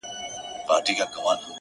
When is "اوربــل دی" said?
1.17-1.45